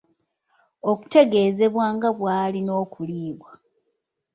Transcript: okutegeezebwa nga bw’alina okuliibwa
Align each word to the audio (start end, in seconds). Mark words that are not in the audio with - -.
okutegeezebwa 0.91 1.85
nga 1.95 2.09
bw’alina 2.17 2.71
okuliibwa 2.83 3.51